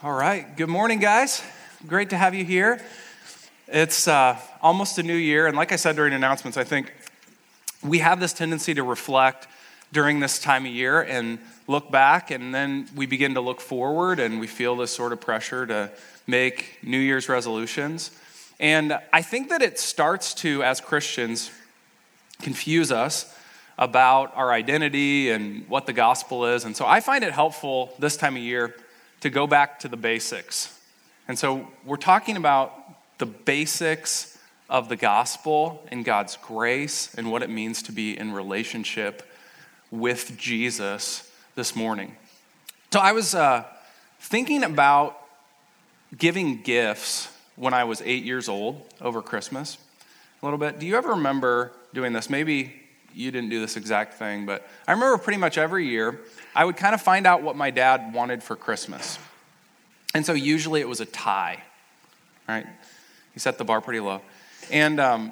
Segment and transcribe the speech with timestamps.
[0.00, 0.56] All right.
[0.56, 1.42] Good morning, guys.
[1.84, 2.80] Great to have you here.
[3.66, 5.48] It's uh, almost a new year.
[5.48, 6.94] And like I said during announcements, I think
[7.82, 9.48] we have this tendency to reflect
[9.92, 14.20] during this time of year and look back, and then we begin to look forward,
[14.20, 15.90] and we feel this sort of pressure to
[16.28, 18.12] make New Year's resolutions.
[18.60, 21.50] And I think that it starts to, as Christians,
[22.40, 23.36] confuse us
[23.76, 26.64] about our identity and what the gospel is.
[26.64, 28.76] And so I find it helpful this time of year
[29.20, 30.78] to go back to the basics.
[31.26, 32.74] And so we're talking about
[33.18, 34.38] the basics
[34.70, 39.22] of the gospel and God's grace and what it means to be in relationship
[39.90, 42.16] with Jesus this morning.
[42.92, 43.64] So I was uh,
[44.20, 45.18] thinking about
[46.16, 49.78] giving gifts when I was eight years old over Christmas
[50.42, 50.78] a little bit.
[50.78, 52.30] Do you ever remember doing this?
[52.30, 52.74] Maybe
[53.14, 56.20] you didn't do this exact thing, but I remember pretty much every year
[56.58, 59.16] I would kind of find out what my dad wanted for Christmas.
[60.12, 61.62] And so usually it was a tie,
[62.48, 62.66] right?
[63.32, 64.22] He set the bar pretty low.
[64.68, 65.30] And, um,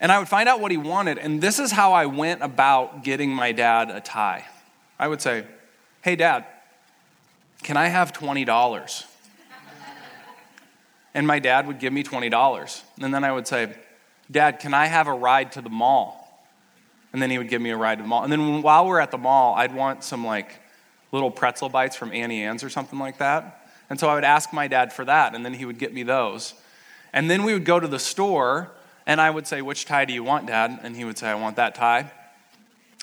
[0.00, 3.04] and I would find out what he wanted, and this is how I went about
[3.04, 4.46] getting my dad a tie.
[4.98, 5.44] I would say,
[6.00, 6.46] Hey, dad,
[7.62, 9.04] can I have $20?
[11.12, 12.82] and my dad would give me $20.
[13.02, 13.74] And then I would say,
[14.30, 16.19] Dad, can I have a ride to the mall?
[17.12, 18.22] And then he would give me a ride to the mall.
[18.22, 20.60] And then while we're at the mall, I'd want some like
[21.12, 23.68] little pretzel bites from Auntie Anne's or something like that.
[23.88, 26.04] And so I would ask my dad for that, and then he would get me
[26.04, 26.54] those.
[27.12, 28.70] And then we would go to the store,
[29.06, 30.78] and I would say, Which tie do you want, Dad?
[30.82, 32.12] And he would say, I want that tie.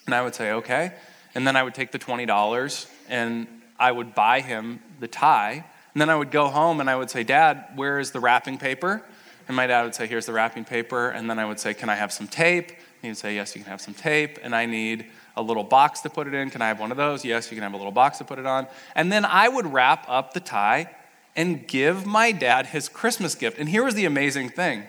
[0.05, 0.93] And I would say, Okay.
[1.35, 3.47] And then I would take the $20 and
[3.77, 5.65] I would buy him the tie.
[5.93, 8.57] And then I would go home and I would say, Dad, where is the wrapping
[8.57, 9.03] paper?
[9.47, 11.09] And my dad would say, Here's the wrapping paper.
[11.09, 12.71] And then I would say, Can I have some tape?
[13.01, 14.39] He would say, Yes, you can have some tape.
[14.41, 16.49] And I need a little box to put it in.
[16.49, 17.23] Can I have one of those?
[17.23, 18.67] Yes, you can have a little box to put it on.
[18.95, 20.89] And then I would wrap up the tie
[21.35, 23.59] and give my dad his Christmas gift.
[23.59, 24.83] And here was the amazing thing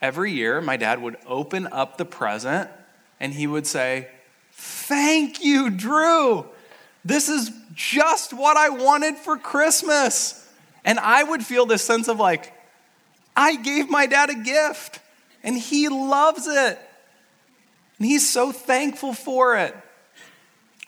[0.00, 2.70] every year, my dad would open up the present
[3.20, 4.08] and he would say,
[4.52, 6.46] Thank you, Drew.
[7.04, 10.44] This is just what I wanted for Christmas.
[10.84, 12.52] And I would feel this sense of like,
[13.36, 14.98] I gave my dad a gift
[15.44, 16.78] and he loves it.
[17.98, 19.74] And he's so thankful for it.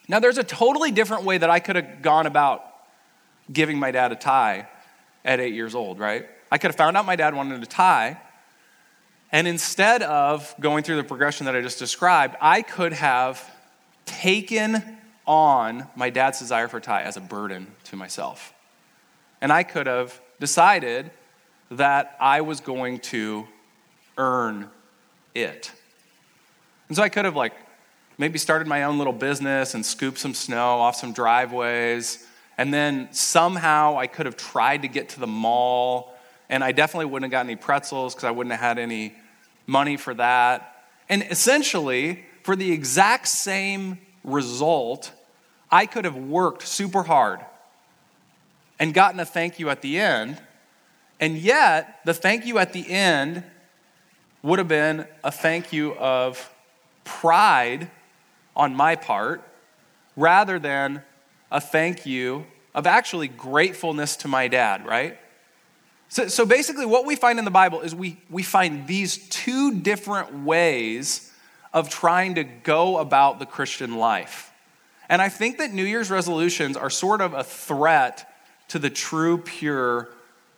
[0.08, 2.64] Now, there's a totally different way that I could have gone about
[3.52, 4.68] giving my dad a tie
[5.24, 6.26] at eight years old, right?
[6.50, 8.20] I could have found out my dad wanted a tie.
[9.32, 13.48] And instead of going through the progression that I just described, I could have
[14.04, 18.52] taken on my dad's desire for a tie as a burden to myself.
[19.40, 21.10] And I could have decided
[21.70, 23.46] that I was going to
[24.18, 24.68] earn
[25.34, 25.70] it.
[26.90, 27.54] And so I could have, like,
[28.18, 32.26] maybe started my own little business and scooped some snow off some driveways.
[32.58, 36.14] And then somehow I could have tried to get to the mall.
[36.50, 39.14] And I definitely wouldn't have got any pretzels because I wouldn't have had any
[39.66, 40.84] money for that.
[41.08, 45.12] And essentially, for the exact same result,
[45.70, 47.40] I could have worked super hard
[48.78, 50.42] and gotten a thank you at the end
[51.20, 53.44] and yet, the thank you at the end
[54.42, 56.50] would have been a thank you of
[57.10, 57.90] pride
[58.54, 59.42] on my part
[60.16, 61.02] rather than
[61.50, 65.18] a thank you of actually gratefulness to my dad, right?
[66.08, 69.80] So, so basically, what we find in the Bible is we, we find these two
[69.80, 71.30] different ways
[71.72, 74.52] of trying to go about the Christian life.
[75.08, 78.32] And I think that New Year's resolutions are sort of a threat
[78.68, 80.08] to the true, pure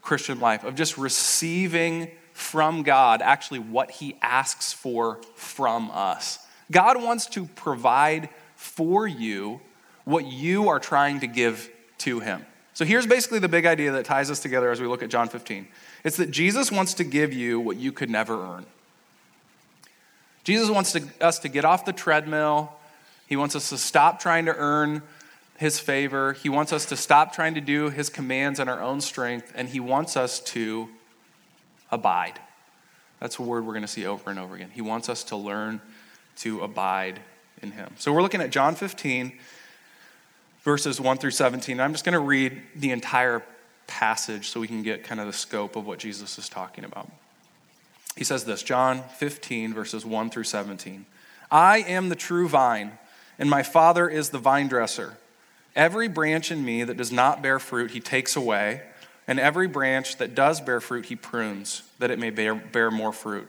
[0.03, 6.39] Christian life, of just receiving from God actually what He asks for from us.
[6.73, 9.61] God wants to provide for you
[10.05, 12.45] what you are trying to give to Him.
[12.75, 15.29] So here's basically the big idea that ties us together as we look at John
[15.29, 15.69] 15
[16.05, 18.67] it's that Jesus wants to give you what you could never earn.
[20.43, 22.73] Jesus wants to, us to get off the treadmill.
[23.29, 25.03] He wants us to stop trying to earn
[25.59, 26.33] his favor.
[26.33, 29.69] He wants us to stop trying to do his commands in our own strength, and
[29.69, 30.89] he wants us to
[31.93, 32.41] abide.
[33.21, 34.71] That's a word we're going to see over and over again.
[34.73, 35.81] He wants us to learn
[36.39, 37.21] to abide
[37.63, 37.95] in him.
[37.99, 39.33] So we're looking at John 15,
[40.63, 41.81] verses 1 through 17.
[41.81, 43.43] I'm just going to read the entire
[43.87, 47.11] passage so we can get kind of the scope of what Jesus is talking about.
[48.17, 51.07] He says this John 15, verses 1 through 17.
[51.51, 52.99] I am the true vine,
[53.39, 55.17] and my Father is the vine dresser.
[55.75, 58.83] Every branch in me that does not bear fruit, he takes away,
[59.27, 63.13] and every branch that does bear fruit, he prunes, that it may bear, bear more
[63.13, 63.49] fruit.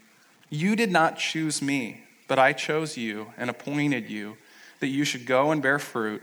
[0.51, 4.37] You did not choose me, but I chose you and appointed you
[4.81, 6.21] that you should go and bear fruit,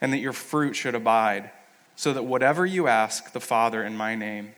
[0.00, 1.50] and that your fruit should abide
[1.94, 4.52] so that whatever you ask the Father in my name,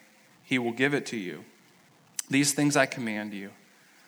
[0.45, 1.45] he will give it to you.
[2.31, 3.51] These things I command you,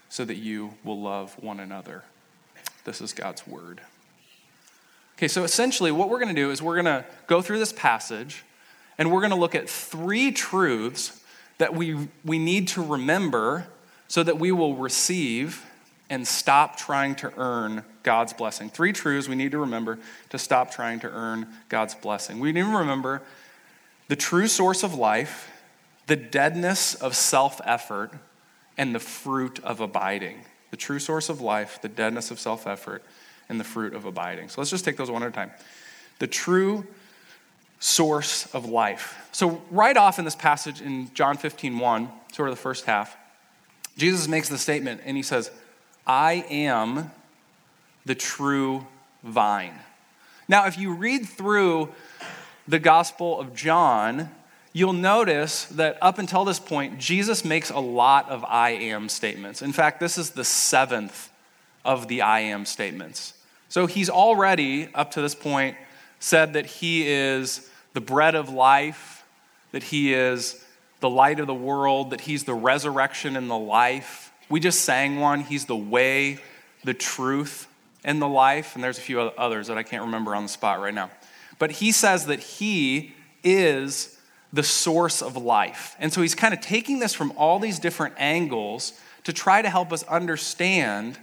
[0.08, 2.04] so that you will love one another.
[2.84, 3.80] This is God's word.
[5.16, 7.72] Okay, so essentially, what we're going to do is we're going to go through this
[7.72, 8.44] passage
[8.98, 11.20] and we're going to look at three truths
[11.58, 13.66] that we, we need to remember
[14.14, 15.66] so that we will receive
[16.08, 18.70] and stop trying to earn God's blessing.
[18.70, 19.98] Three truths we need to remember
[20.30, 22.38] to stop trying to earn God's blessing.
[22.38, 23.22] We need to remember
[24.06, 25.50] the true source of life,
[26.06, 28.12] the deadness of self effort,
[28.78, 30.44] and the fruit of abiding.
[30.70, 33.02] The true source of life, the deadness of self effort,
[33.48, 34.48] and the fruit of abiding.
[34.48, 35.50] So let's just take those one at a time.
[36.20, 36.86] The true
[37.80, 39.28] source of life.
[39.32, 43.16] So, right off in this passage in John 15 1, sort of the first half,
[43.96, 45.50] Jesus makes the statement and he says,
[46.06, 47.10] I am
[48.04, 48.86] the true
[49.22, 49.74] vine.
[50.48, 51.90] Now, if you read through
[52.68, 54.30] the Gospel of John,
[54.72, 59.62] you'll notice that up until this point, Jesus makes a lot of I am statements.
[59.62, 61.30] In fact, this is the seventh
[61.84, 63.34] of the I am statements.
[63.68, 65.76] So he's already, up to this point,
[66.18, 69.24] said that he is the bread of life,
[69.72, 70.63] that he is
[71.04, 75.20] the light of the world, that he's the resurrection and the life, we just sang
[75.20, 75.40] one.
[75.40, 76.38] He's the way,
[76.82, 77.68] the truth,
[78.04, 78.74] and the life.
[78.74, 81.10] And there's a few others that I can't remember on the spot right now.
[81.58, 83.12] But he says that he
[83.42, 84.18] is
[84.50, 85.94] the source of life.
[85.98, 89.68] And so he's kind of taking this from all these different angles to try to
[89.68, 91.18] help us understand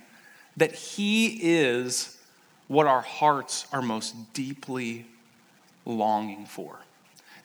[0.58, 2.20] that he is
[2.68, 5.08] what our hearts are most deeply
[5.88, 6.78] longing for.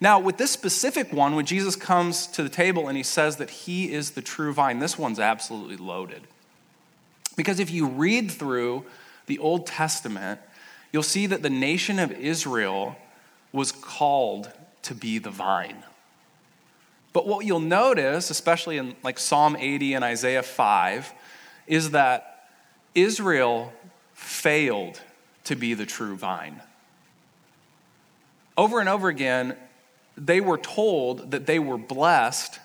[0.01, 3.51] Now, with this specific one, when Jesus comes to the table and he says that
[3.51, 6.23] he is the true vine, this one's absolutely loaded.
[7.37, 8.85] Because if you read through
[9.27, 10.41] the Old Testament,
[10.93, 12.97] you'll see that the nation of Israel
[13.53, 14.51] was called
[14.83, 15.83] to be the vine.
[17.13, 21.13] But what you'll notice, especially in like Psalm 80 and Isaiah 5,
[21.67, 22.51] is that
[22.95, 23.73] Israel
[24.13, 25.01] failed
[25.45, 26.61] to be the true vine.
[28.59, 29.57] Over and over again,
[30.17, 32.59] they were told that they were blessed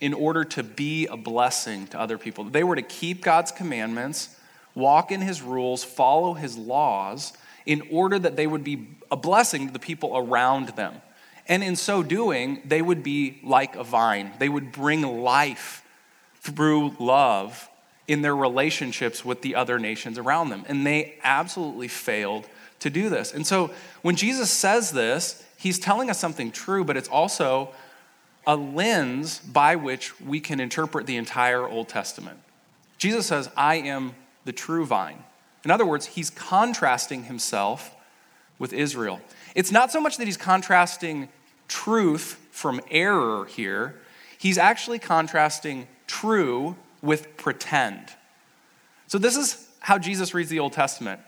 [0.00, 2.44] in order to be a blessing to other people.
[2.44, 4.36] They were to keep God's commandments,
[4.74, 7.32] walk in his rules, follow his laws,
[7.66, 10.94] in order that they would be a blessing to the people around them.
[11.46, 14.32] And in so doing, they would be like a vine.
[14.38, 15.84] They would bring life
[16.40, 17.67] through love
[18.08, 20.64] in their relationships with the other nations around them.
[20.66, 22.48] And they absolutely failed
[22.80, 23.32] to do this.
[23.32, 23.70] And so
[24.02, 27.70] when Jesus says this, he's telling us something true, but it's also
[28.46, 32.38] a lens by which we can interpret the entire Old Testament.
[32.96, 35.22] Jesus says, I am the true vine.
[35.64, 37.94] In other words, he's contrasting himself
[38.58, 39.20] with Israel.
[39.54, 41.28] It's not so much that he's contrasting
[41.68, 44.00] truth from error here,
[44.38, 48.10] he's actually contrasting true with pretend.
[49.06, 51.20] So, this is how Jesus reads the Old Testament.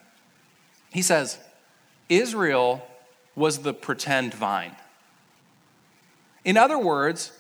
[0.93, 1.39] He says,
[2.09, 2.87] Israel
[3.37, 4.75] was the pretend vine.
[6.45, 7.33] In other words,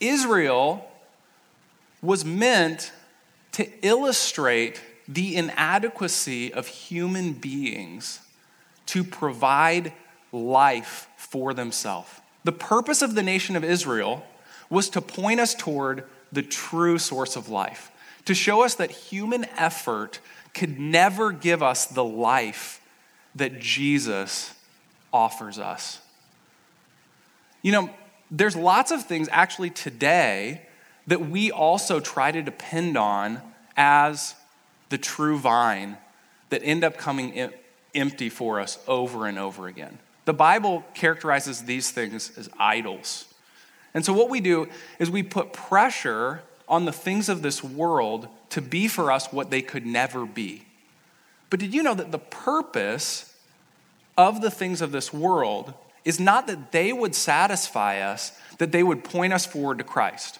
[0.00, 0.88] Israel
[2.02, 2.92] was meant
[3.52, 8.20] to illustrate the inadequacy of human beings
[8.86, 9.92] to provide
[10.32, 12.08] life for themselves.
[12.44, 14.24] The purpose of the nation of Israel
[14.68, 16.04] was to point us toward
[16.34, 17.90] the true source of life,
[18.24, 20.20] to show us that human effort
[20.52, 22.80] could never give us the life
[23.34, 24.54] that Jesus
[25.12, 26.00] offers us.
[27.62, 27.90] You know,
[28.30, 30.62] there's lots of things actually today
[31.06, 33.40] that we also try to depend on
[33.76, 34.34] as
[34.88, 35.98] the true vine
[36.50, 37.50] that end up coming
[37.94, 39.98] empty for us over and over again.
[40.24, 43.26] The Bible characterizes these things as idols.
[43.94, 48.28] And so, what we do is we put pressure on the things of this world
[48.50, 50.64] to be for us what they could never be.
[51.50, 53.32] But did you know that the purpose
[54.16, 55.74] of the things of this world
[56.04, 60.38] is not that they would satisfy us, that they would point us forward to Christ?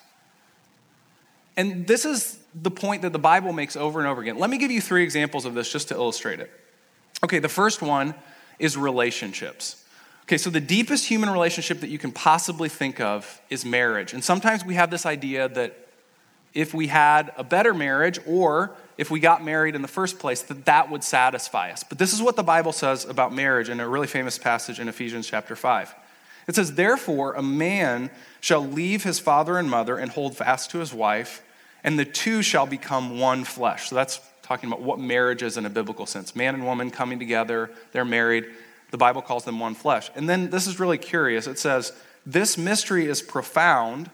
[1.56, 4.38] And this is the point that the Bible makes over and over again.
[4.38, 6.50] Let me give you three examples of this just to illustrate it.
[7.22, 8.14] Okay, the first one
[8.58, 9.83] is relationships.
[10.24, 14.14] Okay, so the deepest human relationship that you can possibly think of is marriage.
[14.14, 15.76] And sometimes we have this idea that
[16.54, 20.40] if we had a better marriage or if we got married in the first place,
[20.42, 21.84] that that would satisfy us.
[21.84, 24.88] But this is what the Bible says about marriage in a really famous passage in
[24.88, 25.94] Ephesians chapter 5.
[26.46, 30.78] It says, Therefore, a man shall leave his father and mother and hold fast to
[30.78, 31.42] his wife,
[31.82, 33.88] and the two shall become one flesh.
[33.90, 36.36] So that's talking about what marriage is in a biblical sense.
[36.36, 38.46] Man and woman coming together, they're married.
[38.90, 40.10] The Bible calls them one flesh.
[40.14, 41.46] And then this is really curious.
[41.46, 41.92] It says,
[42.24, 44.10] This mystery is profound,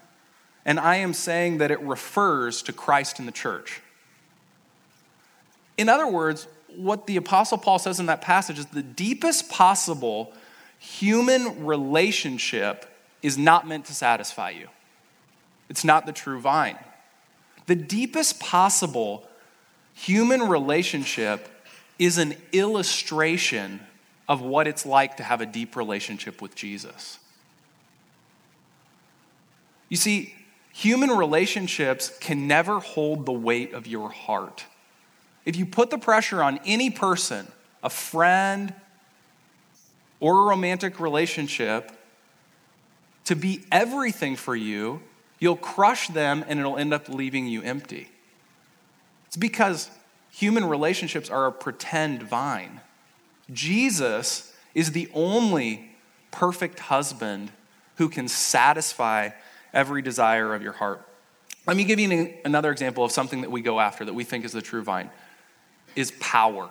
[0.64, 3.80] and I am saying that it refers to Christ and the church.
[5.76, 6.46] In other words,
[6.76, 10.32] what the Apostle Paul says in that passage is the deepest possible
[10.78, 12.86] human relationship
[13.22, 14.68] is not meant to satisfy you.
[15.68, 16.78] It's not the true vine.
[17.66, 19.26] The deepest possible
[19.94, 21.48] human relationship
[21.98, 23.80] is an illustration
[24.30, 27.18] of what it's like to have a deep relationship with Jesus.
[29.88, 30.36] You see,
[30.72, 34.66] human relationships can never hold the weight of your heart.
[35.44, 37.48] If you put the pressure on any person,
[37.82, 38.72] a friend,
[40.20, 41.90] or a romantic relationship,
[43.24, 45.02] to be everything for you,
[45.40, 48.08] you'll crush them and it'll end up leaving you empty.
[49.26, 49.90] It's because
[50.30, 52.80] human relationships are a pretend vine.
[53.52, 55.90] Jesus is the only
[56.30, 57.50] perfect husband
[57.96, 59.30] who can satisfy
[59.72, 61.06] every desire of your heart.
[61.66, 64.44] Let me give you another example of something that we go after that we think
[64.44, 65.10] is the true vine
[65.96, 66.70] is power.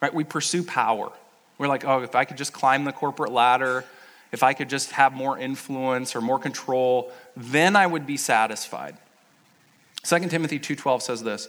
[0.00, 0.14] Right?
[0.14, 1.12] We pursue power.
[1.58, 3.84] We're like, "Oh, if I could just climb the corporate ladder,
[4.30, 8.96] if I could just have more influence or more control, then I would be satisfied."
[10.04, 11.48] 2 Timothy 2:12 says this,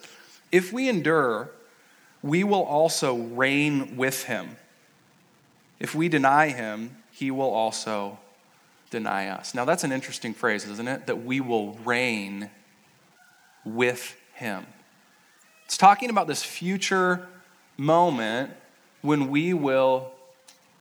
[0.51, 1.51] "If we endure
[2.21, 4.57] we will also reign with him.
[5.79, 8.19] If we deny him, he will also
[8.89, 9.53] deny us.
[9.53, 11.07] Now, that's an interesting phrase, isn't it?
[11.07, 12.49] That we will reign
[13.63, 14.65] with him.
[15.65, 17.27] It's talking about this future
[17.77, 18.51] moment
[19.01, 20.11] when we will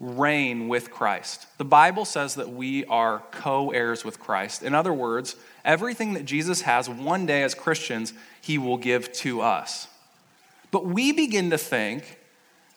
[0.01, 1.47] reign with Christ.
[1.59, 4.63] The Bible says that we are co heirs with Christ.
[4.63, 9.41] In other words, everything that Jesus has one day as Christians, he will give to
[9.41, 9.89] us.
[10.71, 12.19] But we begin to think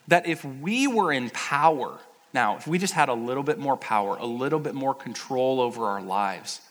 [0.07, 1.99] that if we were in power,
[2.33, 5.59] now, if we just had a little bit more power, a little bit more control
[5.59, 6.61] over our lives,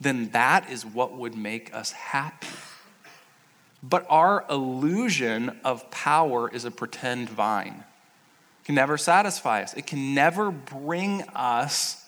[0.00, 2.46] then that is what would make us happy.
[3.82, 7.84] But our illusion of power is a pretend vine.
[8.62, 9.74] It can never satisfy us.
[9.74, 12.04] It can never bring us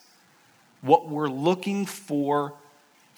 [0.80, 2.54] what we're looking for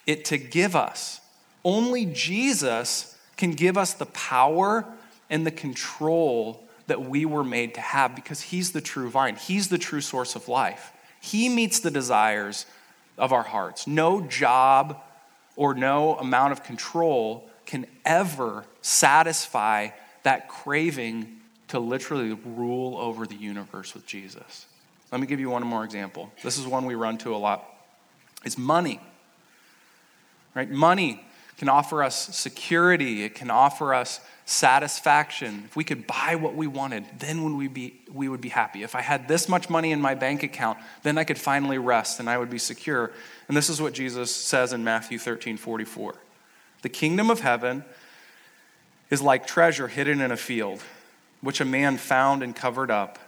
[0.06, 1.20] it to give us.
[1.64, 4.84] Only Jesus can give us the power
[5.30, 9.68] and the control that we were made to have because He's the true vine, He's
[9.68, 10.92] the true source of life.
[11.20, 12.66] He meets the desires
[13.16, 13.86] of our hearts.
[13.86, 15.00] No job
[15.56, 19.88] or no amount of control can ever satisfy
[20.24, 24.66] that craving to literally rule over the universe with Jesus.
[25.10, 26.30] Let me give you one more example.
[26.42, 27.64] This is one we run to a lot.
[28.44, 29.00] It's money.
[30.54, 30.70] Right?
[30.70, 31.24] Money
[31.56, 35.62] can offer us security, it can offer us satisfaction.
[35.64, 38.82] If we could buy what we wanted, then would we, be, we would be happy.
[38.82, 42.20] If I had this much money in my bank account, then I could finally rest
[42.20, 43.10] and I would be secure.
[43.48, 46.14] And this is what Jesus says in Matthew 13 44.
[46.82, 47.84] The kingdom of heaven
[49.10, 50.82] is like treasure hidden in a field,
[51.40, 53.18] which a man found and covered up.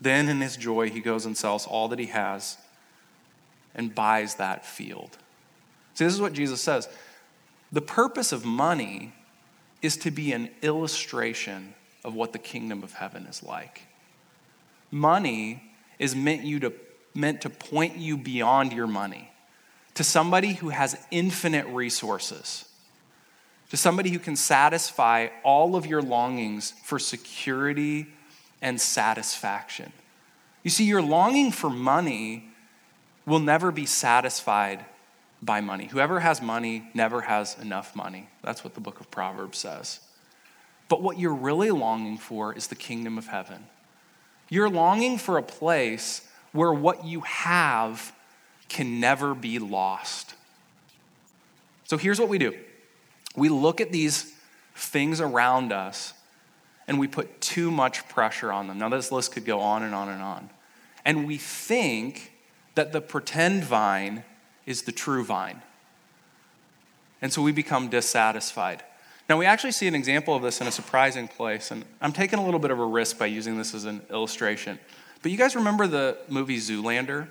[0.00, 2.56] Then in his joy, he goes and sells all that he has
[3.74, 5.16] and buys that field.
[5.94, 6.88] See, this is what Jesus says.
[7.70, 9.12] The purpose of money
[9.82, 13.82] is to be an illustration of what the kingdom of heaven is like.
[14.90, 15.62] Money
[15.98, 16.72] is meant you to
[17.14, 19.30] meant to point you beyond your money,
[19.94, 22.64] to somebody who has infinite resources,
[23.70, 28.06] to somebody who can satisfy all of your longings for security
[28.62, 29.92] and satisfaction.
[30.62, 32.48] You see, your longing for money
[33.26, 34.84] will never be satisfied
[35.40, 35.86] by money.
[35.86, 38.28] Whoever has money never has enough money.
[38.42, 40.00] That's what the book of Proverbs says.
[40.88, 43.66] But what you're really longing for is the kingdom of heaven.
[44.48, 48.12] You're longing for a place where what you have
[48.68, 50.34] can never be lost.
[51.84, 52.54] So here's what we do
[53.36, 54.34] we look at these
[54.74, 56.14] things around us
[56.86, 58.78] and we put too much pressure on them.
[58.78, 60.50] Now, this list could go on and on and on.
[61.04, 62.32] And we think
[62.74, 64.24] that the pretend vine
[64.68, 65.62] is the true vine.
[67.22, 68.84] And so we become dissatisfied.
[69.26, 72.38] Now, we actually see an example of this in a surprising place, and I'm taking
[72.38, 74.78] a little bit of a risk by using this as an illustration.
[75.22, 77.28] But you guys remember the movie Zoolander?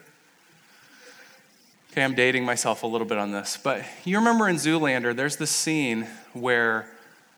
[1.91, 5.37] Okay, I'm dating myself a little bit on this, but you remember in Zoolander, there's
[5.37, 6.87] this scene where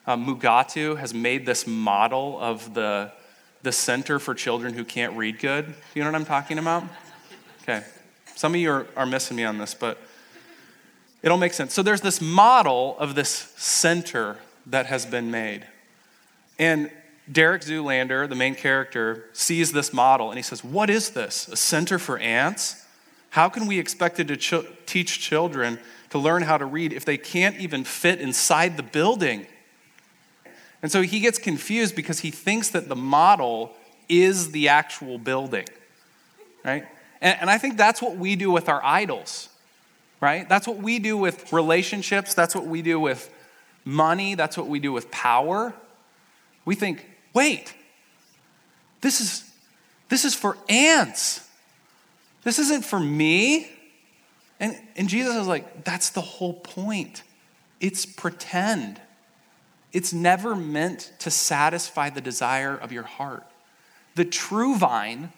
[0.08, 3.12] uh, Mugatu has made this model of the,
[3.64, 5.74] the Center for Children Who Can't Read Good.
[5.94, 6.84] You know what I'm talking about?
[7.64, 7.84] Okay,
[8.40, 9.98] some of you are, are missing me on this, but
[11.22, 11.74] it'll make sense.
[11.74, 15.68] So there's this model of this center that has been made.
[16.58, 16.90] And
[17.30, 21.50] Derek Zoolander, the main character, sees this model and he says, What is this?
[21.50, 22.86] A center for ants?
[23.32, 25.78] How can we expect it to ch- teach children
[26.12, 29.48] to learn how to read if they can't even fit inside the building?
[30.82, 33.74] And so he gets confused because he thinks that the model
[34.08, 35.66] is the actual building,
[36.64, 36.86] right?
[37.22, 39.50] And, and I think that's what we do with our idols,
[40.22, 40.48] right?
[40.48, 42.34] That's what we do with relationships.
[42.34, 43.30] That's what we do with
[43.86, 45.74] money, that's what we do with power.
[46.66, 47.74] We think, wait,
[49.02, 49.50] this is,
[50.10, 51.48] this is for ants.
[52.44, 53.70] This isn't for me.
[54.60, 57.24] And, and Jesus is like, that's the whole point.
[57.80, 59.00] It's pretend.
[59.94, 63.46] It's never meant to satisfy the desire of your heart.
[64.16, 65.32] The true vine,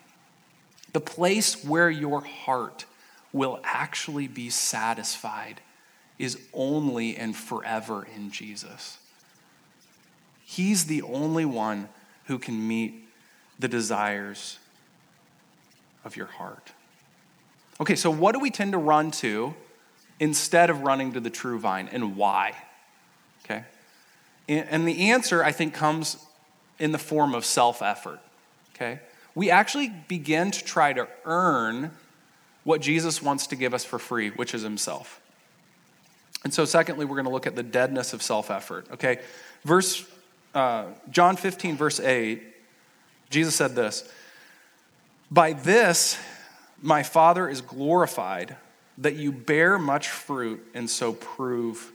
[0.93, 2.86] the place where your heart
[3.34, 5.62] will actually be satisfied,
[6.19, 8.99] is only and forever in Jesus.
[10.45, 11.89] He's the only one
[12.25, 13.08] who can meet
[13.58, 14.60] the desires
[16.04, 16.71] of your heart.
[17.80, 19.56] Okay, so what do we tend to run to
[20.19, 22.54] instead of running to the true vine and why?
[23.45, 23.63] Okay?
[24.47, 26.17] And the answer, I think, comes
[26.77, 28.19] in the form of self effort.
[28.75, 28.99] Okay?
[29.36, 31.91] We actually begin to try to earn
[32.63, 35.22] what Jesus wants to give us for free, which is Himself.
[36.44, 38.88] And so, secondly, we're going to look at the deadness of self effort.
[38.94, 39.20] Okay,
[39.63, 40.06] verse
[40.54, 42.41] uh, John 15, verse 8,
[43.30, 44.10] Jesus said this
[45.30, 46.20] By this
[46.82, 48.56] my Father is glorified,
[48.98, 51.91] that you bear much fruit and so prove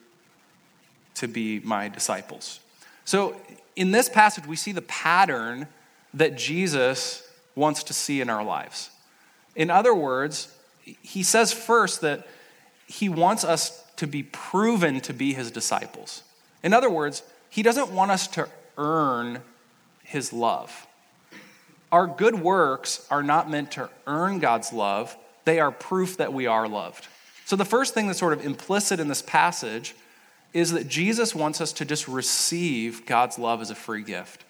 [1.14, 2.60] to be my disciples.
[3.04, 3.36] So,
[3.74, 5.66] in this passage, we see the pattern
[6.14, 7.25] that Jesus
[7.56, 8.90] wants to see in our lives.
[9.56, 10.54] In other words,
[11.02, 12.28] he says first that
[12.86, 16.22] he wants us to be proven to be his disciples.
[16.62, 19.40] In other words, he doesn't want us to earn
[20.04, 20.86] his love.
[21.90, 26.46] Our good works are not meant to earn God's love, they are proof that we
[26.46, 27.06] are loved.
[27.44, 29.94] So, the first thing that's sort of implicit in this passage
[30.52, 34.44] is that Jesus wants us to just receive God's love as a free gift.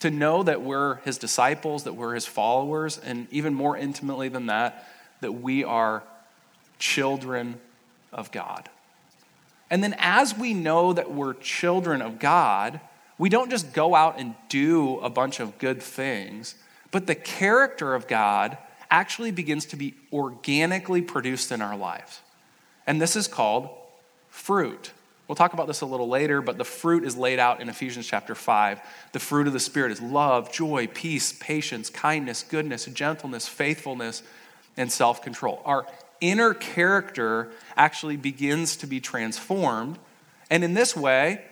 [0.00, 4.46] To know that we're his disciples, that we're his followers, and even more intimately than
[4.46, 4.86] that,
[5.20, 6.02] that we are
[6.78, 7.58] children
[8.12, 8.68] of God.
[9.70, 12.80] And then, as we know that we're children of God,
[13.18, 16.54] we don't just go out and do a bunch of good things,
[16.90, 18.58] but the character of God
[18.90, 22.20] actually begins to be organically produced in our lives.
[22.86, 23.70] And this is called
[24.28, 24.92] fruit.
[25.28, 28.06] We'll talk about this a little later, but the fruit is laid out in Ephesians
[28.06, 28.80] chapter 5.
[29.12, 34.22] The fruit of the Spirit is love, joy, peace, patience, kindness, goodness, gentleness, faithfulness,
[34.76, 35.62] and self control.
[35.64, 35.86] Our
[36.20, 39.98] inner character actually begins to be transformed.
[40.48, 41.42] And in this way,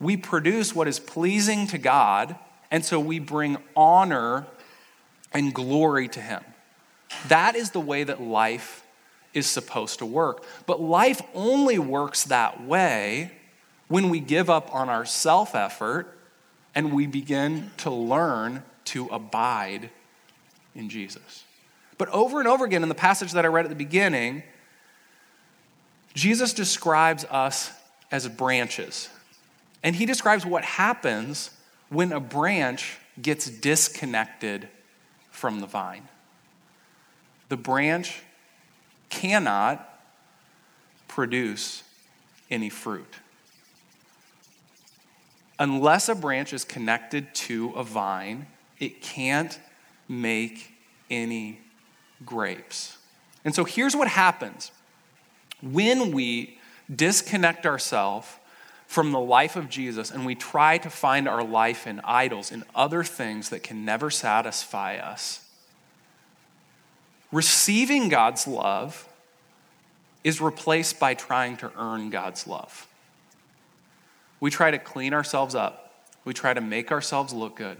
[0.00, 2.36] we produce what is pleasing to God,
[2.70, 4.46] and so we bring honor
[5.32, 6.42] and glory to Him.
[7.28, 8.84] That is the way that life
[9.34, 10.44] is supposed to work.
[10.66, 13.32] But life only works that way
[13.88, 16.18] when we give up on our self effort
[16.74, 19.90] and we begin to learn to abide
[20.74, 21.44] in Jesus.
[21.96, 24.44] But over and over again in the passage that I read at the beginning,
[26.14, 27.72] Jesus describes us
[28.10, 29.08] as branches.
[29.82, 31.50] And he describes what happens
[31.88, 34.68] when a branch gets disconnected
[35.30, 36.08] from the vine.
[37.48, 38.22] The branch
[39.08, 39.84] cannot
[41.06, 41.82] produce
[42.50, 43.14] any fruit.
[45.58, 48.46] Unless a branch is connected to a vine,
[48.78, 49.58] it can't
[50.08, 50.72] make
[51.10, 51.58] any
[52.24, 52.96] grapes.
[53.44, 54.70] And so here's what happens
[55.60, 56.58] when we
[56.94, 58.28] disconnect ourselves
[58.86, 62.64] from the life of Jesus and we try to find our life in idols, in
[62.74, 65.47] other things that can never satisfy us.
[67.30, 69.08] Receiving God's love
[70.24, 72.86] is replaced by trying to earn God's love.
[74.40, 77.78] We try to clean ourselves up, we try to make ourselves look good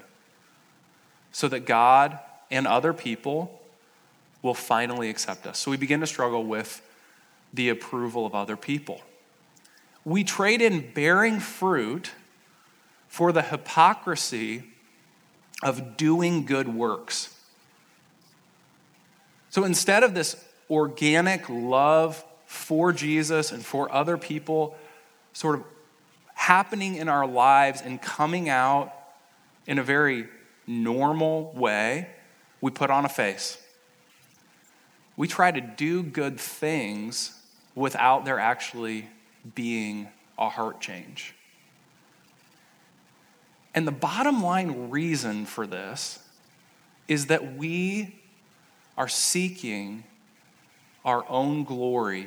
[1.32, 2.18] so that God
[2.50, 3.60] and other people
[4.42, 5.58] will finally accept us.
[5.58, 6.82] So we begin to struggle with
[7.52, 9.02] the approval of other people.
[10.04, 12.12] We trade in bearing fruit
[13.08, 14.64] for the hypocrisy
[15.62, 17.34] of doing good works.
[19.50, 24.76] So instead of this organic love for Jesus and for other people
[25.32, 25.64] sort of
[26.34, 28.92] happening in our lives and coming out
[29.66, 30.28] in a very
[30.66, 32.08] normal way,
[32.60, 33.58] we put on a face.
[35.16, 37.38] We try to do good things
[37.74, 39.08] without there actually
[39.54, 40.08] being
[40.38, 41.34] a heart change.
[43.74, 46.18] And the bottom line reason for this
[47.06, 48.17] is that we
[48.98, 50.02] are seeking
[51.04, 52.26] our own glory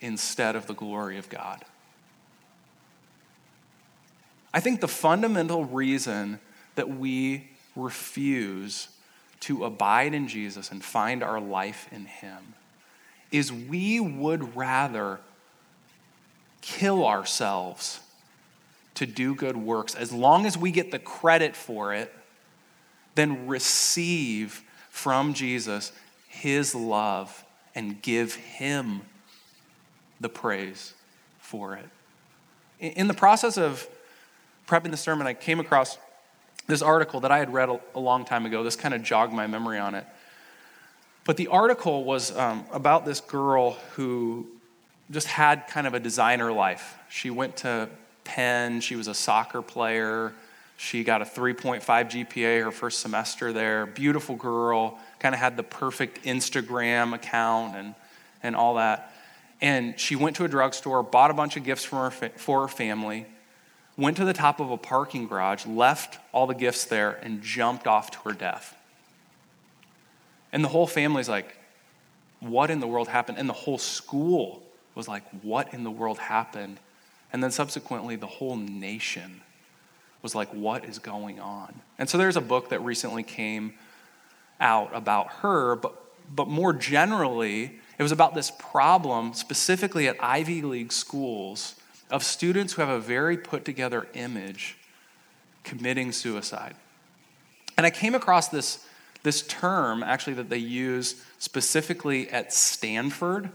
[0.00, 1.62] instead of the glory of God.
[4.52, 6.40] I think the fundamental reason
[6.74, 8.88] that we refuse
[9.40, 12.54] to abide in Jesus and find our life in Him
[13.30, 15.20] is we would rather
[16.62, 18.00] kill ourselves
[18.94, 22.12] to do good works as long as we get the credit for it
[23.14, 25.92] than receive from Jesus
[26.28, 29.00] His love and give Him
[30.20, 30.92] the praise
[31.38, 31.88] for it.
[32.78, 33.88] In the process of
[34.66, 35.98] prepping the sermon, I came across
[36.66, 38.62] this article that I had read a, long time ago.
[38.62, 40.06] This kind of jogged my memory on it.
[41.24, 44.46] But the article was um, about this girl who
[45.10, 46.96] just had kind of a designer life.
[47.08, 47.88] She went to
[48.24, 50.32] Penn, she was a soccer player.
[50.82, 53.84] She got a 3.5 GPA her first semester there.
[53.84, 57.94] Beautiful girl, kind of had the perfect Instagram account and,
[58.42, 59.12] and all that.
[59.60, 63.26] And she went to a drugstore, bought a bunch of gifts her, for her family,
[63.98, 67.86] went to the top of a parking garage, left all the gifts there, and jumped
[67.86, 68.74] off to her death.
[70.50, 71.58] And the whole family's like,
[72.40, 73.36] what in the world happened?
[73.36, 74.62] And the whole school
[74.94, 76.80] was like, what in the world happened?
[77.34, 79.42] And then subsequently, the whole nation
[80.22, 81.74] was like, what is going on?
[81.98, 83.74] And so there's a book that recently came
[84.60, 85.94] out about her, but,
[86.34, 91.76] but more generally, it was about this problem, specifically at Ivy League schools,
[92.10, 94.76] of students who have a very put together image
[95.64, 96.74] committing suicide.
[97.76, 98.86] And I came across this,
[99.22, 103.50] this term actually that they use specifically at Stanford,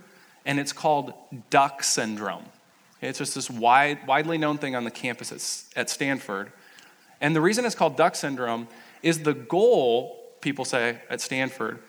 [0.46, 1.14] and it's called
[1.50, 2.46] duck syndrome.
[3.02, 6.52] It's just this wide, widely known thing on the campus at, at Stanford.
[7.22, 8.68] And the reason it's called duck syndrome
[9.04, 11.80] is the goal, people say at Stanford,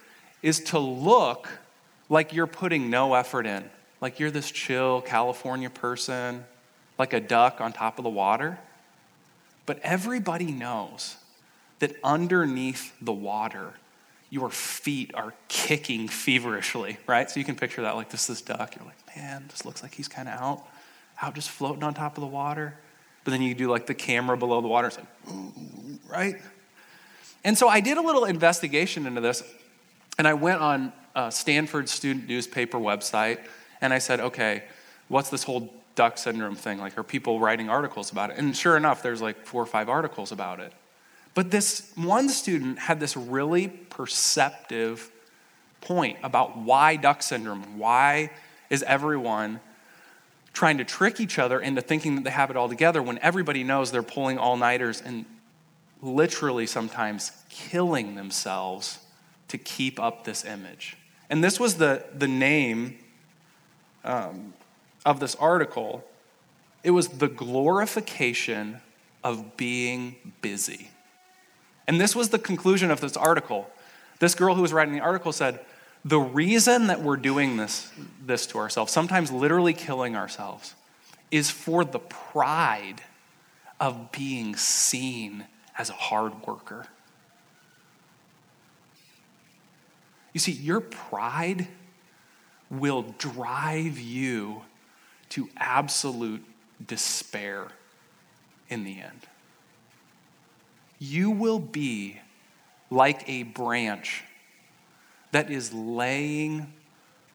[0.42, 1.48] is to look
[2.08, 3.64] like you're putting no effort in.
[4.00, 6.44] Like you're this chill California person,
[6.98, 8.58] like a duck on top of the water.
[9.64, 11.16] But everybody knows
[11.78, 13.74] that underneath the water,
[14.30, 17.30] your feet are kicking feverishly, right?
[17.30, 18.76] So you can picture that like this this duck.
[18.76, 20.66] You're like, man, this looks like he's kind of out,
[21.20, 22.78] out just floating on top of the water.
[23.24, 25.06] But then you do like the camera below the water, it's like,
[26.08, 26.36] right?
[27.44, 29.42] And so I did a little investigation into this,
[30.18, 30.92] and I went on
[31.30, 33.40] Stanford student newspaper website,
[33.80, 34.64] and I said, okay,
[35.08, 36.78] what's this whole duck syndrome thing?
[36.78, 38.38] Like, are people writing articles about it?
[38.38, 40.72] And sure enough, there's like four or five articles about it.
[41.34, 45.10] But this one student had this really perceptive
[45.80, 47.78] point about why duck syndrome.
[47.78, 48.30] Why
[48.70, 49.60] is everyone
[50.56, 53.62] trying to trick each other into thinking that they have it all together when everybody
[53.62, 55.26] knows they're pulling all nighters and
[56.00, 59.00] literally sometimes killing themselves
[59.48, 60.96] to keep up this image?
[61.28, 62.96] And this was the, the name
[64.02, 64.54] um,
[65.04, 66.02] of this article,
[66.82, 68.80] it was the glorification
[69.22, 70.88] of being busy.
[71.86, 73.68] And this was the conclusion of this article.
[74.20, 75.60] This girl who was writing the article said,
[76.06, 77.90] The reason that we're doing this,
[78.24, 80.76] this to ourselves, sometimes literally killing ourselves,
[81.32, 83.02] is for the pride
[83.80, 86.86] of being seen as a hard worker.
[90.32, 91.66] You see, your pride
[92.70, 94.62] will drive you
[95.30, 96.44] to absolute
[96.86, 97.66] despair
[98.68, 99.26] in the end.
[101.00, 102.20] You will be
[102.90, 104.22] like a branch
[105.36, 106.72] that is laying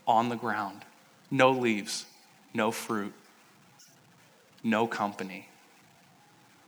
[0.07, 0.81] on the ground.
[1.29, 2.07] No leaves,
[2.51, 3.13] no fruit,
[4.63, 5.47] no company.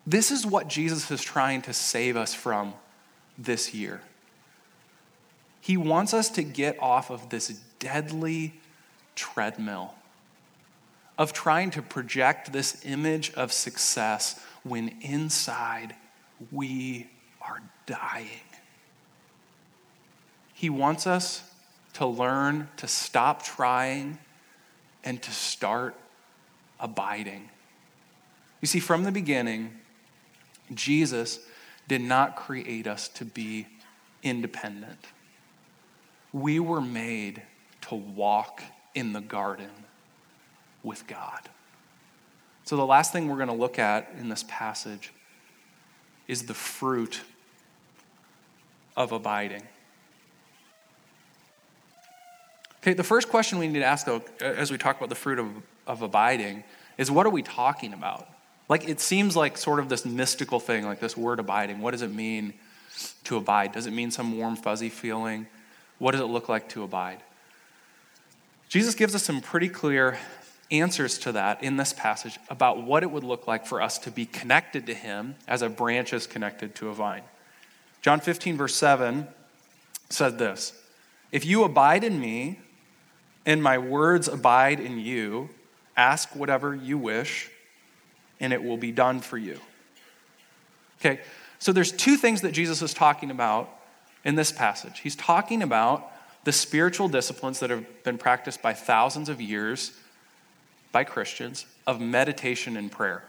[0.05, 2.75] This is what Jesus is trying to save us from
[3.35, 4.01] this year.
[5.59, 7.47] He wants us to get off of this
[7.79, 8.53] deadly
[9.15, 9.95] treadmill
[11.17, 15.95] of trying to project this image of success when inside
[16.51, 17.09] we
[17.41, 18.52] are dying.
[20.63, 21.43] He wants us
[21.95, 24.17] to learn to stop trying
[25.03, 25.93] and to start
[26.79, 27.49] abiding.
[28.61, 29.77] You see, from the beginning,
[30.73, 31.41] Jesus
[31.89, 33.67] did not create us to be
[34.23, 35.05] independent.
[36.31, 37.41] We were made
[37.89, 38.63] to walk
[38.95, 39.69] in the garden
[40.81, 41.41] with God.
[42.63, 45.11] So, the last thing we're going to look at in this passage
[46.29, 47.19] is the fruit
[48.95, 49.63] of abiding.
[52.83, 55.39] Okay, the first question we need to ask, though, as we talk about the fruit
[55.39, 55.47] of,
[55.87, 56.65] of abiding,
[56.97, 58.27] is what are we talking about?
[58.67, 61.79] Like, it seems like sort of this mystical thing, like this word abiding.
[61.79, 62.53] What does it mean
[63.23, 63.71] to abide?
[63.71, 65.47] Does it mean some warm, fuzzy feeling?
[65.97, 67.19] What does it look like to abide?
[68.67, 70.17] Jesus gives us some pretty clear
[70.69, 74.11] answers to that in this passage about what it would look like for us to
[74.11, 77.23] be connected to Him as a branch is connected to a vine.
[78.01, 79.25] John 15, verse 7
[80.09, 80.73] said this
[81.31, 82.59] If you abide in me,
[83.45, 85.49] and my words abide in you.
[85.95, 87.49] Ask whatever you wish,
[88.39, 89.59] and it will be done for you.
[90.99, 91.19] Okay,
[91.59, 93.69] so there's two things that Jesus is talking about
[94.23, 94.99] in this passage.
[94.99, 96.09] He's talking about
[96.45, 99.91] the spiritual disciplines that have been practiced by thousands of years
[100.91, 103.23] by Christians of meditation and prayer.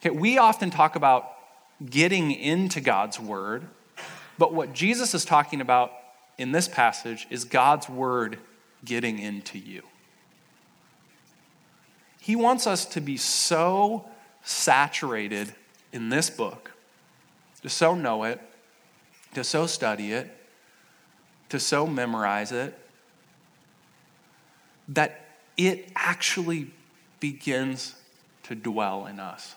[0.00, 1.30] Okay, we often talk about
[1.88, 3.64] getting into God's word,
[4.38, 5.92] but what Jesus is talking about
[6.38, 8.38] in this passage is God's word
[8.84, 9.82] getting into you.
[12.20, 14.06] He wants us to be so
[14.42, 15.54] saturated
[15.92, 16.72] in this book,
[17.62, 18.40] to so know it,
[19.34, 20.34] to so study it,
[21.50, 22.78] to so memorize it,
[24.88, 25.20] that
[25.56, 26.70] it actually
[27.20, 27.94] begins
[28.44, 29.54] to dwell in us.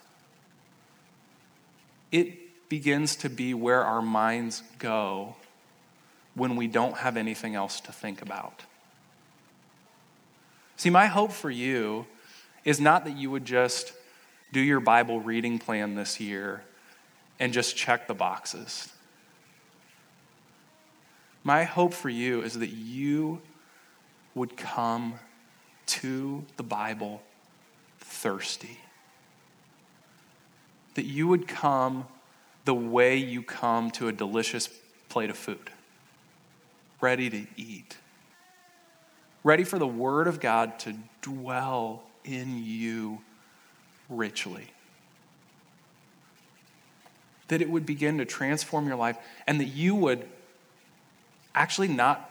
[2.11, 5.35] It begins to be where our minds go
[6.37, 8.63] when we don't have anything else to think about.
[10.75, 12.05] See, my hope for you
[12.63, 13.91] is not that you would just
[14.53, 16.63] do your Bible reading plan this year
[17.39, 18.93] and just check the boxes.
[21.43, 23.41] My hope for you is that you
[24.35, 25.15] would come
[25.87, 27.23] to the Bible
[27.99, 28.79] thirsty.
[30.93, 32.05] That you would come
[32.65, 34.69] the way you come to a delicious
[35.09, 35.71] plate of food
[37.01, 37.97] ready to eat,
[39.43, 43.19] ready for the Word of God to dwell in you
[44.09, 44.67] richly.
[47.47, 50.27] That it would begin to transform your life and that you would
[51.55, 52.29] actually not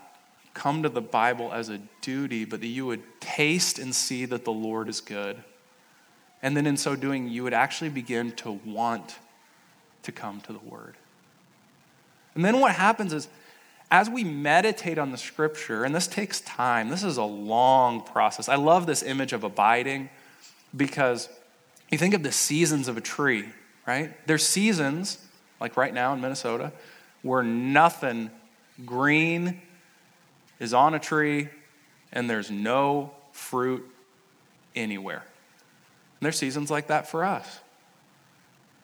[0.52, 4.44] come to the Bible as a duty, but that you would taste and see that
[4.44, 5.42] the Lord is good.
[6.42, 9.16] And then in so doing, you would actually begin to want
[10.02, 10.94] to come to the Word.
[12.35, 13.29] And then what happens is,
[13.90, 18.49] as we meditate on the scripture, and this takes time, this is a long process.
[18.49, 20.09] I love this image of abiding
[20.75, 21.29] because
[21.90, 23.44] you think of the seasons of a tree,
[23.87, 24.12] right?
[24.27, 25.18] There's seasons,
[25.61, 26.72] like right now in Minnesota,
[27.22, 28.31] where nothing
[28.85, 29.62] green
[30.59, 31.49] is on a tree
[32.12, 33.88] and there's no fruit
[34.75, 35.22] anywhere.
[35.22, 37.61] And there's seasons like that for us.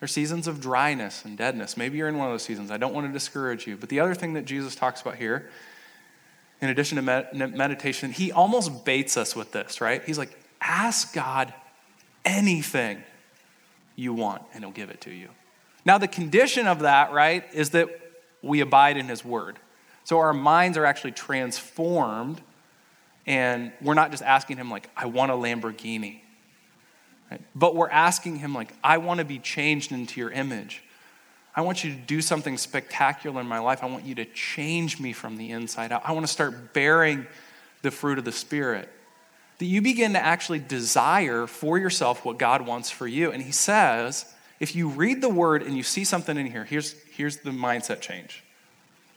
[0.03, 1.77] There's seasons of dryness and deadness.
[1.77, 2.73] Maybe you're in one of those seasons.
[2.73, 3.77] I don't want to discourage you.
[3.77, 5.49] But the other thing that Jesus talks about here,
[6.61, 10.03] in addition to med- meditation, he almost baits us with this, right?
[10.05, 11.55] He's like, ask God
[12.25, 13.01] anything
[13.95, 15.29] you want, and he'll give it to you.
[15.85, 17.89] Now, the condition of that, right, is that
[18.43, 19.57] we abide in his word.
[20.03, 22.41] So our minds are actually transformed,
[23.25, 26.23] and we're not just asking him, like, I want a Lamborghini.
[27.33, 27.41] Right?
[27.55, 30.83] But we're asking him, like, I want to be changed into your image.
[31.57, 33.83] I want you to do something spectacular in my life.
[33.83, 36.03] I want you to change me from the inside out.
[36.05, 37.27] I want to start bearing
[37.81, 38.91] the fruit of the Spirit.
[39.59, 43.33] That you begin to actually desire for yourself what God wants for you.
[43.33, 44.27] And he says,
[44.61, 48.03] if you read the word and you see something in here, here's, here's the mindset
[48.03, 48.45] change.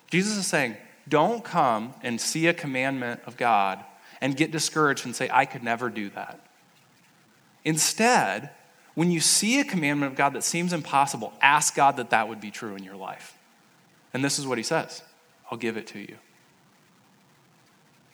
[0.10, 0.78] Jesus is saying,
[1.10, 3.84] don't come and see a commandment of God
[4.22, 6.40] and get discouraged and say, I could never do that.
[7.66, 8.52] Instead,
[8.94, 12.40] when you see a commandment of God that seems impossible, ask God that that would
[12.40, 13.38] be true in your life.
[14.14, 15.02] And this is what he says
[15.52, 16.16] I'll give it to you.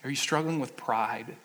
[0.03, 1.35] Are you struggling with pride?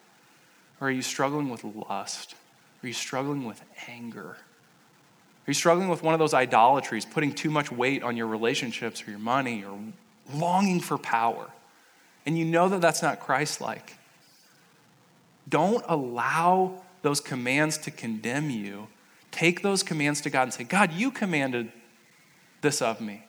[0.81, 2.35] Or are you struggling with lust?
[2.83, 4.29] Are you struggling with anger?
[4.29, 9.07] Are you struggling with one of those idolatries, putting too much weight on your relationships
[9.07, 9.79] or your money or
[10.35, 11.51] longing for power?
[12.27, 13.97] And you know that that's not Christ like.
[15.49, 18.89] Don't allow those commands to condemn you.
[19.31, 21.71] Take those commands to God and say, God, you commanded
[22.61, 23.25] this of me.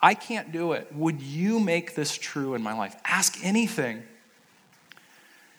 [0.00, 0.92] I can't do it.
[0.94, 2.94] Would you make this true in my life?
[3.04, 4.02] Ask anything.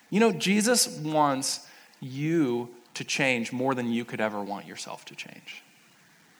[0.08, 1.66] You know, Jesus wants
[2.00, 5.62] you to change more than you could ever want yourself to change.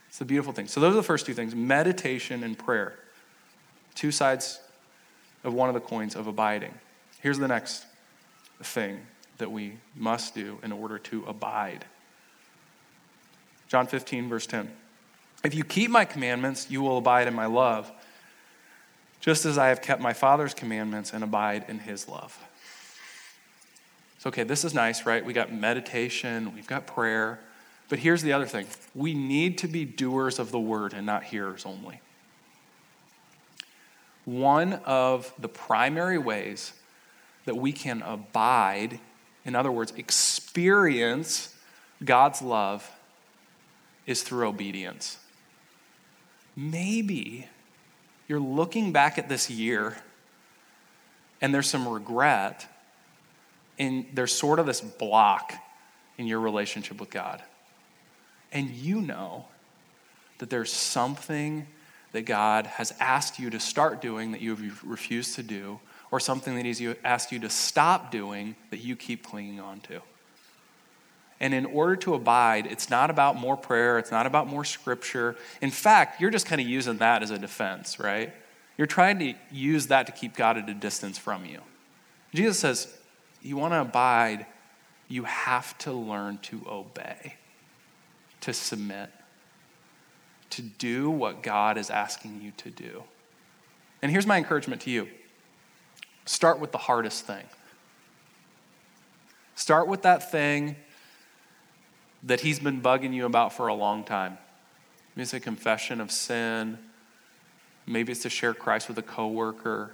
[0.08, 0.68] It's the beautiful thing.
[0.68, 2.98] So, those are the first two things meditation and prayer.
[3.94, 4.60] Two sides
[5.44, 6.72] of one of the coins of abiding.
[7.20, 7.84] Here's the next
[8.62, 9.00] thing
[9.38, 11.84] that we must do in order to abide.
[13.68, 14.70] John 15, verse 10.
[15.44, 17.90] If you keep my commandments, you will abide in my love,
[19.20, 22.38] just as I have kept my Father's commandments and abide in his love.
[24.18, 25.24] So, okay, this is nice, right?
[25.24, 27.40] We got meditation, we've got prayer.
[27.88, 31.24] But here's the other thing we need to be doers of the word and not
[31.24, 32.00] hearers only.
[34.24, 36.72] One of the primary ways
[37.44, 38.98] that we can abide,
[39.46, 41.54] in other words, experience
[42.04, 42.90] God's love,
[44.06, 45.18] is through obedience.
[46.54, 47.48] Maybe
[48.28, 49.96] you're looking back at this year
[51.40, 52.66] and there's some regret,
[53.78, 55.52] and there's sort of this block
[56.18, 57.42] in your relationship with God
[58.52, 59.44] and you know
[60.38, 61.66] that there's something
[62.12, 65.80] that God has asked you to start doing that you have refused to do,
[66.10, 70.00] or something that He's asked you to stop doing that you keep clinging on to.
[71.38, 75.36] And in order to abide, it's not about more prayer, it's not about more scripture.
[75.60, 78.32] In fact, you're just kind of using that as a defense, right?
[78.78, 81.60] You're trying to use that to keep God at a distance from you.
[82.34, 82.94] Jesus says,
[83.42, 84.46] You want to abide,
[85.08, 87.34] you have to learn to obey
[88.46, 89.10] to submit,
[90.50, 93.02] to do what God is asking you to do.
[94.02, 95.08] And here's my encouragement to you
[96.26, 97.44] start with the hardest thing.
[99.54, 100.76] Start with that thing
[102.22, 104.36] that He's been bugging you about for a long time.
[105.14, 106.76] Maybe it's a confession of sin.
[107.86, 109.92] Maybe it's to share Christ with a coworker.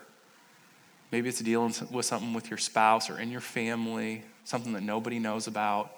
[1.12, 5.20] Maybe it's dealing with something with your spouse or in your family, something that nobody
[5.20, 5.92] knows about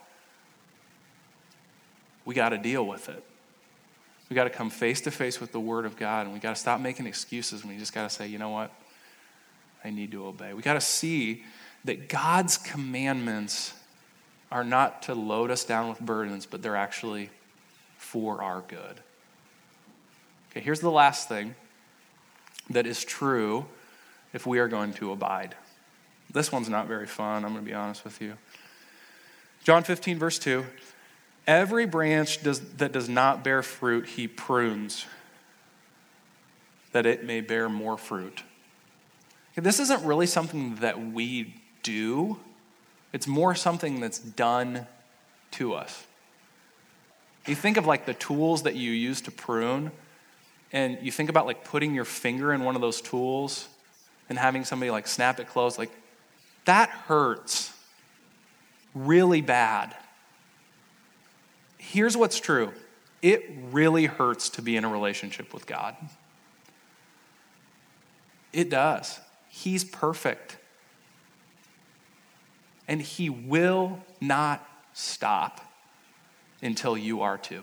[2.24, 3.22] we got to deal with it.
[4.28, 6.54] We got to come face to face with the Word of God, and we got
[6.54, 8.70] to stop making excuses, and we just got to say, you know what?
[9.84, 10.54] I need to obey.
[10.54, 11.44] We got to see
[11.84, 13.74] that God's commandments
[14.50, 17.30] are not to load us down with burdens, but they're actually
[17.98, 19.00] for our good.
[20.50, 21.54] Okay, here's the last thing
[22.70, 23.66] that is true
[24.32, 25.54] if we are going to abide.
[26.30, 28.34] This one's not very fun, I'm going to be honest with you.
[29.64, 30.64] John 15, verse 2
[31.46, 35.06] Every branch does, that does not bear fruit, he prunes,
[36.92, 38.42] that it may bear more fruit.
[39.56, 42.38] This isn't really something that we do,
[43.12, 44.86] it's more something that's done
[45.52, 46.06] to us.
[47.46, 49.92] You think of like the tools that you use to prune,
[50.72, 53.68] and you think about like putting your finger in one of those tools
[54.28, 55.90] and having somebody like snap it closed, like
[56.64, 57.72] that hurts
[58.94, 59.94] really bad
[61.78, 62.72] here's what's true
[63.22, 65.96] it really hurts to be in a relationship with God.
[68.52, 69.18] It does.
[69.54, 70.56] He's perfect.
[72.88, 75.60] And He will not stop
[76.60, 77.62] until you are too.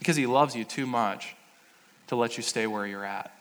[0.00, 1.36] Because He loves you too much
[2.08, 3.32] to let you stay where you're at.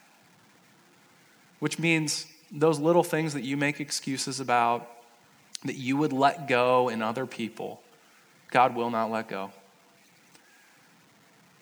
[1.58, 4.88] Which means those little things that you make excuses about,
[5.66, 7.82] that you would let go in other people,
[8.52, 9.52] God will not let go.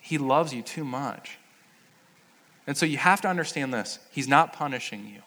[0.00, 1.38] He loves you too much.
[2.66, 5.22] And so you have to understand this He's not punishing you,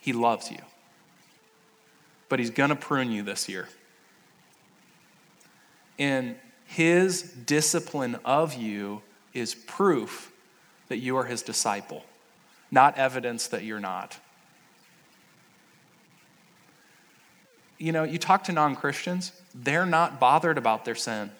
[0.00, 0.60] He loves you.
[2.28, 3.68] But He's going to prune you this year.
[5.98, 9.02] And His discipline of you
[9.34, 10.32] is proof
[10.88, 12.04] that you are His disciple,
[12.70, 14.18] not evidence that you're not.
[17.80, 21.30] you know, you talk to non Christians, they're not bothered about their sin.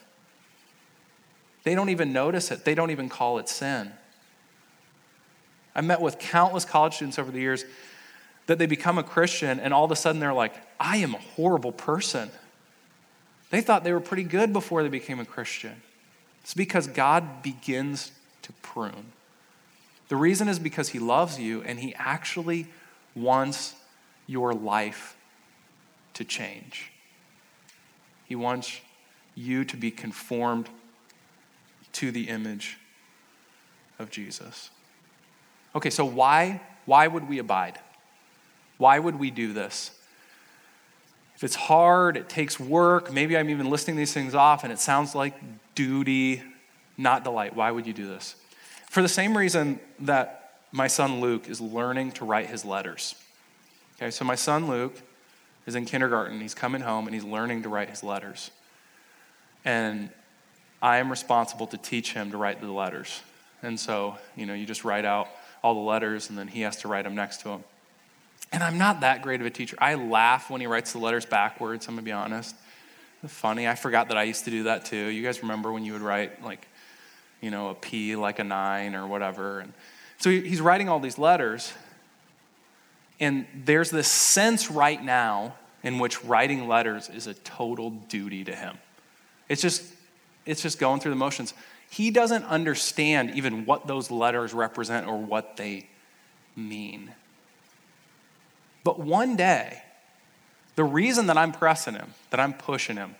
[1.63, 3.93] They don't even notice it, they don't even call it sin.
[5.75, 7.65] I met with countless college students over the years
[8.47, 11.19] that they become a Christian and all of a sudden they're like, I am a
[11.19, 12.29] horrible person.
[13.49, 15.81] They thought they were pretty good before they became a Christian.
[16.41, 18.11] It's because God begins
[18.41, 19.11] to prune.
[20.07, 22.67] The reason is because He loves you and He actually
[23.15, 23.75] wants
[24.27, 25.15] your life
[26.15, 26.91] to change.
[28.25, 28.79] He wants
[29.35, 30.69] you to be conformed
[31.93, 32.77] to the image
[33.99, 34.69] of Jesus.
[35.75, 37.79] Okay, so why why would we abide?
[38.77, 39.91] Why would we do this?
[41.35, 44.79] If it's hard, it takes work, maybe I'm even listing these things off and it
[44.79, 45.33] sounds like
[45.75, 46.43] duty,
[46.97, 47.55] not delight.
[47.55, 48.35] Why would you do this?
[48.89, 53.15] For the same reason that my son Luke is learning to write his letters.
[53.97, 55.01] Okay, so my son Luke
[55.65, 56.39] is in kindergarten.
[56.41, 58.51] He's coming home and he's learning to write his letters.
[59.63, 60.09] And
[60.81, 63.21] I am responsible to teach him to write the letters.
[63.61, 65.27] And so, you know, you just write out
[65.63, 67.63] all the letters and then he has to write them next to him.
[68.51, 69.77] And I'm not that great of a teacher.
[69.79, 72.55] I laugh when he writes the letters backwards, I'm to be honest.
[73.23, 73.67] It's funny.
[73.67, 75.07] I forgot that I used to do that too.
[75.07, 76.67] You guys remember when you would write, like,
[77.39, 79.59] you know, a P like a nine or whatever.
[79.59, 79.73] And
[80.17, 81.71] so he's writing all these letters.
[83.19, 88.55] And there's this sense right now in which writing letters is a total duty to
[88.55, 88.77] him.
[89.49, 89.83] It's just,
[90.45, 91.53] it's just going through the motions.
[91.91, 95.89] He doesn't understand even what those letters represent or what they
[96.55, 97.11] mean.
[98.85, 99.83] But one day,
[100.77, 103.15] the reason that I'm pressing him, that I'm pushing him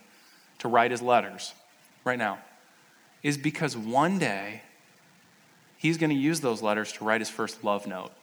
[0.60, 1.54] to write his letters
[2.06, 2.40] right now,
[3.22, 4.62] is because one day
[5.76, 8.14] he's going to use those letters to write his first love note.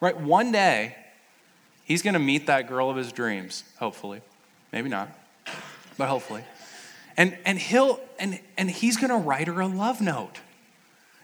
[0.00, 0.20] Right?
[0.20, 0.96] One day,
[1.84, 4.20] he's going to meet that girl of his dreams, hopefully.
[4.72, 5.16] Maybe not,
[5.96, 6.42] but hopefully.
[7.20, 10.40] And, and, he'll, and, and he's going to write her a love note.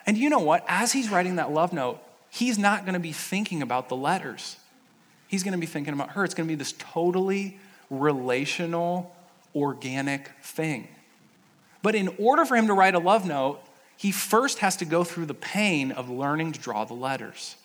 [0.04, 0.62] And you know what?
[0.68, 4.56] As he's writing that love note, he's not going to be thinking about the letters.
[5.26, 6.22] He's going to be thinking about her.
[6.22, 9.16] It's going to be this totally relational,
[9.54, 10.86] organic thing.
[11.80, 13.62] But in order for him to write a love note,
[13.96, 17.56] he first has to go through the pain of learning to draw the letters.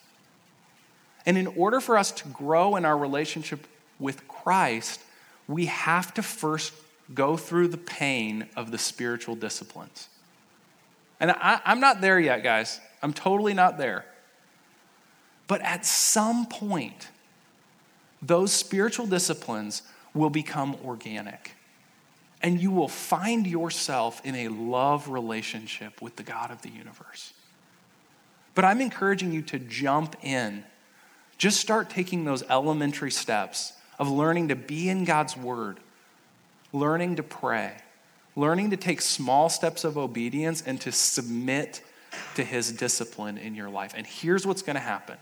[1.26, 3.66] And in order for us to grow in our relationship
[4.00, 5.02] with Christ,
[5.46, 6.72] we have to first
[7.14, 10.08] go through the pain of the spiritual disciplines.
[11.20, 12.80] And I, am not there yet, guys.
[13.02, 14.04] I'm totally not there.
[15.46, 17.08] But at some point,
[18.20, 19.82] those spiritual disciplines
[20.14, 21.52] will become organic.
[22.42, 27.32] And you will find yourself in a love relationship with the God of the universe.
[28.54, 30.64] But I'm encouraging you to jump in.
[31.38, 35.78] Just start taking those elementary steps of learning to be in God's Word,
[36.72, 37.72] learning to pray,
[38.36, 41.82] learning to take small steps of obedience and to submit
[42.34, 43.94] to His discipline in your life.
[43.96, 45.16] And here's what's going to happen.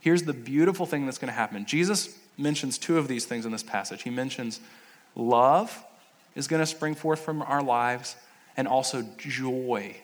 [0.00, 1.66] Here's the beautiful thing that's going to happen.
[1.66, 4.02] Jesus mentions two of these things in this passage.
[4.02, 4.60] He mentions
[5.14, 5.84] love
[6.34, 8.14] is going to spring forth from our lives,
[8.56, 9.96] and also joy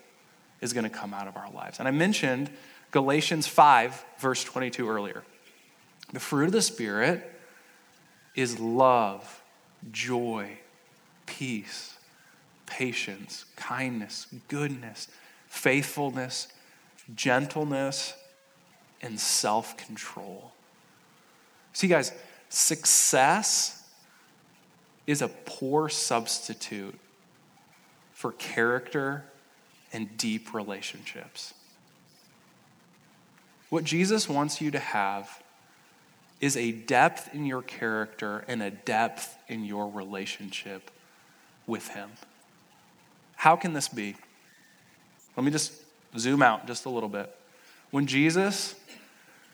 [0.61, 1.78] is going to come out of our lives.
[1.78, 2.50] And I mentioned
[2.90, 5.22] Galatians 5, verse 22 earlier.
[6.12, 7.30] The fruit of the Spirit
[8.34, 9.42] is love,
[9.93, 10.59] joy,
[11.26, 11.97] peace,
[12.66, 15.09] patience, kindness, goodness,
[15.47, 16.49] faithfulness,
[17.14, 18.14] gentleness,
[19.03, 20.53] and self control.
[21.72, 22.12] See, guys,
[22.49, 23.82] success
[25.07, 26.99] is a poor substitute
[28.12, 29.24] for character
[29.93, 31.53] and deep relationships.
[33.68, 35.43] What Jesus wants you to have
[36.45, 40.90] is a depth in your character and a depth in your relationship
[41.66, 42.11] with Him.
[43.36, 44.14] How can this be?
[45.38, 45.72] Let me just
[46.18, 47.34] zoom out just a little bit.
[47.90, 48.74] When Jesus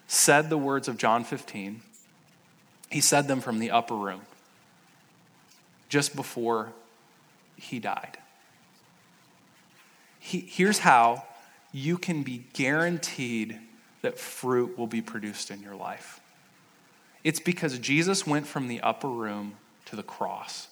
[0.09, 1.81] said the words of John 15,
[2.91, 4.23] he said them from the upper room
[5.89, 6.73] just before
[7.55, 8.19] he died.
[10.19, 11.25] He, here's how
[11.71, 13.61] you can be guaranteed
[14.03, 16.20] that fruit will be produced in your life
[17.23, 19.57] it's because Jesus went from the upper room
[19.87, 20.69] to the cross.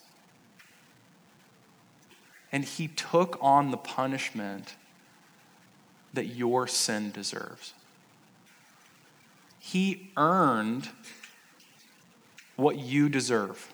[2.50, 4.74] And he took on the punishment
[6.14, 7.74] that your sin deserves.
[9.58, 10.88] He earned
[12.56, 13.72] what you deserve.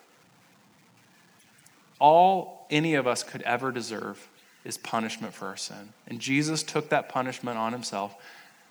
[2.00, 4.28] All any of us could ever deserve
[4.64, 5.90] is punishment for our sin.
[6.08, 8.16] And Jesus took that punishment on himself.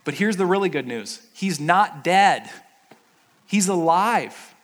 [0.04, 2.50] But here's the really good news He's not dead.
[3.54, 4.56] He's alive.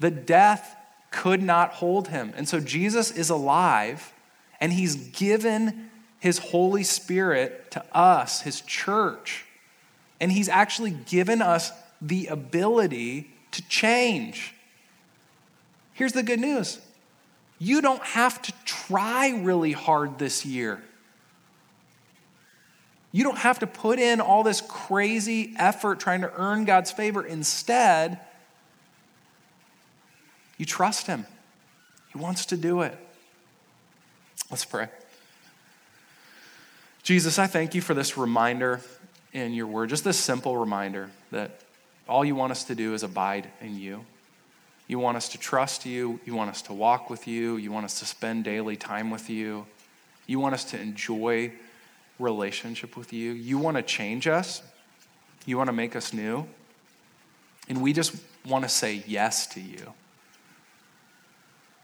[0.00, 0.74] The death
[1.12, 2.32] could not hold him.
[2.36, 4.12] And so Jesus is alive,
[4.60, 9.44] and he's given his Holy Spirit to us, his church,
[10.20, 11.70] And He's actually given us
[12.02, 14.52] the ability to change.
[15.92, 16.80] Here's the good news
[17.60, 20.82] you don't have to try really hard this year.
[23.12, 27.24] You don't have to put in all this crazy effort trying to earn God's favor.
[27.24, 28.20] Instead,
[30.58, 31.26] you trust Him.
[32.12, 32.96] He wants to do it.
[34.50, 34.88] Let's pray.
[37.02, 38.80] Jesus, I thank you for this reminder
[39.32, 41.60] in your word, just this simple reminder that
[42.08, 44.04] all you want us to do is abide in you.
[44.88, 46.18] You want us to trust you.
[46.24, 47.56] You want us to walk with you.
[47.56, 49.66] You want us to spend daily time with you.
[50.26, 51.52] You want us to enjoy
[52.20, 53.32] relationship with you.
[53.32, 54.62] You want to change us.
[55.46, 56.46] You want to make us new.
[57.68, 58.14] And we just
[58.46, 59.94] want to say yes to you.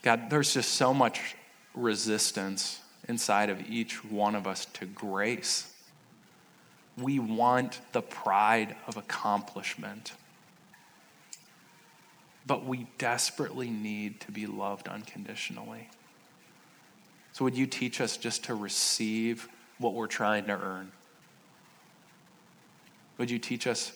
[0.02, 1.36] God, there's just so much
[1.74, 5.72] resistance inside of each one of us to grace.
[6.96, 10.12] We want the pride of accomplishment.
[12.46, 15.88] But we desperately need to be loved unconditionally.
[17.32, 19.48] So, would you teach us just to receive
[19.78, 20.92] what we're trying to earn?
[23.18, 23.92] Would you teach us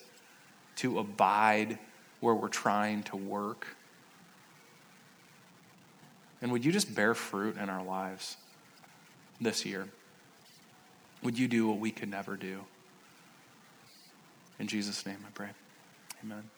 [0.76, 1.78] to abide
[2.20, 3.76] where we're trying to work?
[6.43, 8.37] And would you just bear fruit in our lives
[9.41, 9.89] this year?
[11.22, 12.61] Would you do what we could never do?
[14.59, 15.49] In Jesus' name I pray.
[16.24, 16.49] Amen.